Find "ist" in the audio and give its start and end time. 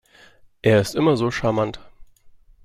0.81-0.95